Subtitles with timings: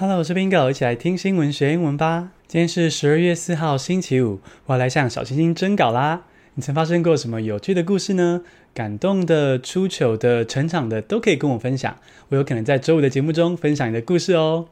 [0.00, 2.30] Hello，我是 Bingo，一起来听新闻学英文吧。
[2.46, 6.22] 今天是十二月四号，星期五，我要来向小星星征稿啦。
[6.54, 8.42] 你曾发生过什么有趣的故事呢？
[8.72, 11.98] 感动的、出糗的、成长的，都可以跟我分享。
[12.28, 14.68] 我有可能在周五的节目中分享你的故事哦。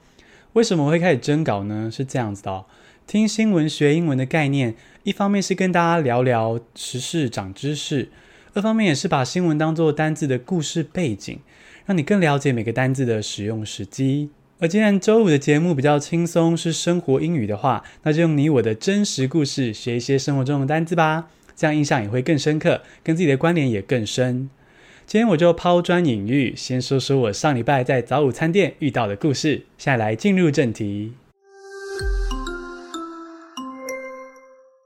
[0.53, 1.91] 为什么我会开始征稿呢？
[1.93, 2.67] 是这样子的哦，
[3.09, 8.11] 听新闻学英文的概念，一方面是跟大家聊聊时事、长知识，
[8.55, 11.41] 二方面也是把新闻当做单字的故事背景，
[11.85, 14.31] 让你更了解每个单字的使用时机。
[14.59, 24.49] 而既然周五的节目比较轻松，是生活英语的话，那就用你我的真实故事学一些生活中的单字吧，这样印象也会更深刻，跟自己的关联也更深。
[25.07, 29.67] 今天我就抛砖引玉，先说说我上礼拜在早午餐店遇到的故事。
[29.77, 31.13] 下来进入正题。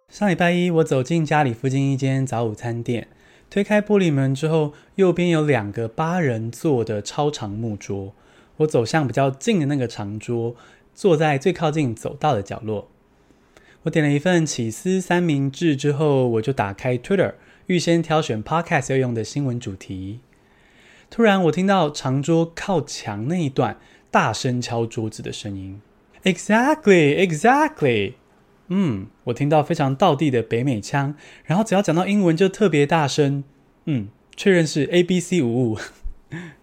[0.09, 3.07] 上礼拜一，我走进家里附近一间早午餐店，
[3.49, 8.13] 推开玻璃门之后，右边有两个八人座的超长木桌。
[8.61, 10.55] 我走向比较近的那个长桌，
[10.95, 12.89] 坐在最靠近走道的角落。
[13.83, 17.35] 我点了一份起司三明治之后，我就打开 Twitter，
[17.67, 20.21] 预先挑选 Podcast 要用的新闻主题。
[21.09, 23.79] 突然，我听到长桌靠墙那一段
[24.11, 25.81] 大声敲桌子的声音。
[26.25, 28.13] Exactly, exactly。
[28.69, 31.15] 嗯，我听到非常道地的北美腔，
[31.45, 33.43] 然后只要讲到英文就特别大声。
[33.87, 35.79] 嗯，确认是 ABC 无误。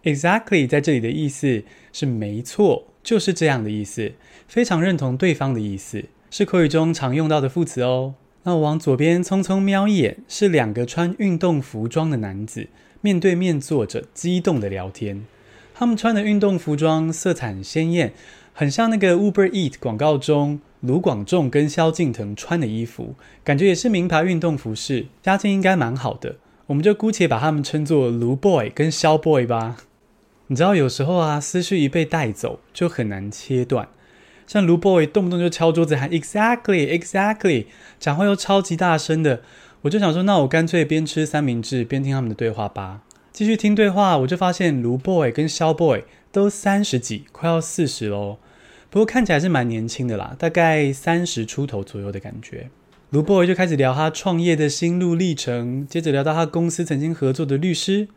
[0.04, 4.14] Exactly 在这里的意思是没错，就是这样的意思，
[4.48, 8.16] 非常认同对方的意思，是口语中常用到的副词哦。
[8.44, 12.68] 那我往左边匆匆瞄一眼，是两个穿运动服装的男子
[13.02, 15.26] 面对面坐着，激动的聊天。
[15.74, 18.14] 他们穿的运动服装色彩很鲜艳，
[18.54, 26.38] 很像那个 Uber Eat 广告中卢广仲跟萧敬腾穿的衣服，感觉也是名牌运动服饰，家境应该蛮好的。
[26.68, 29.78] 我们就姑且把他们称作卢 boy 跟萧 boy 吧。
[30.48, 33.88] 你知道有时候啊，思绪一被带走，就很难切断。
[34.46, 37.66] 像卢 boy 动不动就敲桌子喊 exactly exactly，
[38.00, 39.42] 讲话又超级大声的，
[39.82, 43.02] 我就想说，那我干脆边吃三明治边听他们的对话吧。
[43.32, 48.38] 继续听对话，我就发现卢 boy 跟萧 boy 都三十几，快要四十喽。
[48.90, 52.70] 不过看起来是蛮年轻的啦，大概三十出头左右的感觉。
[53.10, 58.10] 卢 boy 就开始聊他创业的心路历程，接着聊到他公司曾经合作的律师，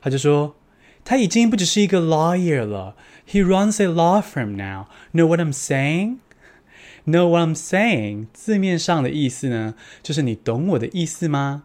[0.00, 0.56] 他就说
[1.04, 2.96] 他已经不只是一个 lawyer 了
[3.30, 4.86] ，he runs a law firm now.
[5.12, 6.20] Know what I'm saying?
[7.06, 8.28] Know what I'm saying?
[8.32, 11.64] 字面上的意思呢，就是你懂我的意思吗？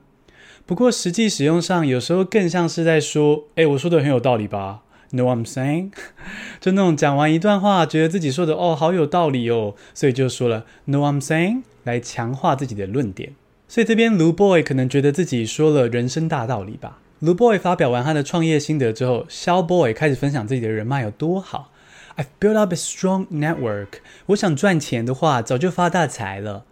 [0.66, 4.81] 不过实际使用上，有时候更像是在说，诶，我说的很有道理吧
[5.16, 5.92] ？Know I'm saying?
[6.59, 11.62] 就那种讲完一段话，觉得自己说的哦好有道理哦，所以就说了 Know I'm saying?
[11.84, 13.34] 来强化自己的论点，
[13.68, 17.00] 所以这边卢 boy 可能觉得自己说了人生大道理吧。
[17.20, 21.72] 卢 boy 发表完他的创业心得之后，萧 boy 开始分享自己的人脉有多好。
[22.18, 24.00] I've built up a strong network。
[24.28, 26.66] 我想赚钱的话，早就发大财了。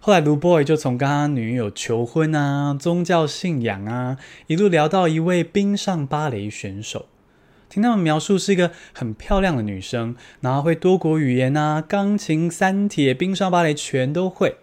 [0.00, 4.18] 后来卢 boy 就从跟他女友求婚啊、宗教信仰啊，
[4.48, 7.06] 一路聊到一位冰上芭蕾选手。
[7.68, 14.56] 听他们描述是一个很漂亮的女生，然后会多国语言呐，钢琴、三铁、冰上芭蕾全都会。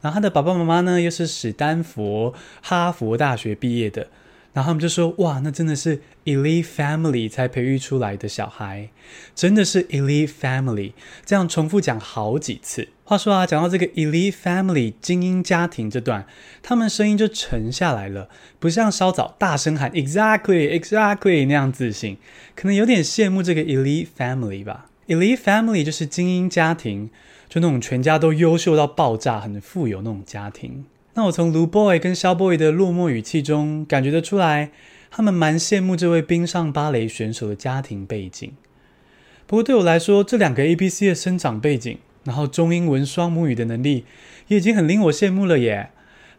[0.00, 4.08] 然后她的爸爸妈妈呢，又是史丹佛、哈佛大学毕业的。
[4.54, 8.88] 然后他们就说：“哇，那真的是 elite family 才培育出来的小孩，
[9.34, 10.92] 真的是 elite family。”
[11.26, 12.88] 这样重复讲好几次。
[13.02, 16.24] 话说啊，讲到这个 elite family 精英家庭这段，
[16.62, 22.16] 他们声音就沉下来了，不像稍早大声喊 exactly exactly 那样自信，
[22.54, 24.86] 可能有点羡慕这个 elite family 吧。
[25.08, 27.10] elite family 就是精英家庭，
[27.48, 30.86] 就那种全家都优秀到爆炸、很富有那种家庭。
[31.14, 34.70] 那我从卢 boy 跟萧 boy 的落寞语气中感觉得出来，
[35.10, 38.52] 他们蛮羡慕这位冰上芭蕾选手的家庭背景。
[39.46, 44.04] 不过对我来说，这两个 ABC 的生长背景，然后中英文双母语的能力，
[44.48, 45.90] 也已经很令我羡慕了耶。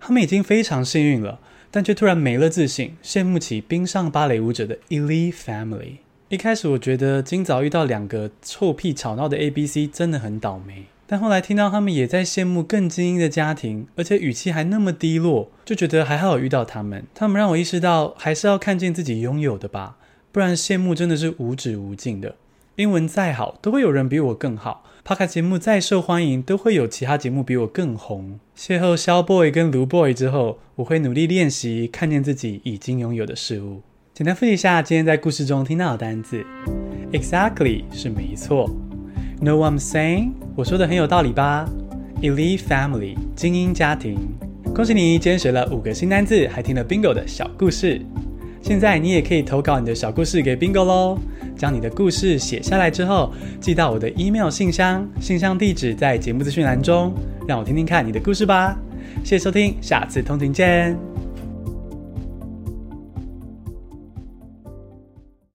[0.01, 1.39] 他们已经非常幸运了，
[1.71, 5.99] 但却突然没了自信，羡慕起冰上芭蕾舞者的 elite family。
[6.27, 10.85] 一开始我觉得今早遇到两个臭屁吵闹的 ABC 真的很倒霉。
[11.07, 17.05] 但后来听到他们也在羡慕更精英的家庭，而且语气还那么低落，就觉得还好遇到他们。
[17.13, 19.97] 他们让我意识到，还是要看见自己拥有的吧，
[20.31, 22.35] 不然羡慕真的是无止无尽的。
[22.77, 28.39] 英文再好，都会有人比我更好；Podcast 节目再受欢迎，都会有其他节目比我更红。
[28.57, 33.81] 邂逅萧 boy 跟卢 boy 之后，我会努力练习，看见自己已经拥有的事物。
[34.13, 36.43] 简单复习一下今天在故事中听到的单字
[37.11, 38.69] ：Exactly 是没错。
[39.41, 40.31] Know what I'm saying？
[40.55, 41.69] 我说的很有道理吧
[42.21, 44.17] ？Elite family，精英家庭。
[44.73, 48.01] 恭喜你，今天学了五个新单字，还听了 Bingo 的小故事。
[48.61, 51.17] 现在你也可以投稿你的小故事给 Bingo 喽。
[51.55, 57.13] 将你的故事写下来之后，寄到我的 email 信箱，信箱地址在节目资讯栏中。
[57.47, 58.77] 让我听听看你的故事吧。
[59.23, 61.14] 谢谢收听，下次通勤见。